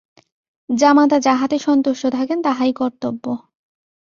জামাতা 0.69 1.17
যাহাতে 1.19 1.57
সন্তুষ্ট 1.59 2.03
থাকেন 2.07 2.37
তাহাই 2.41 2.71
কর্তব্য। 2.73 3.25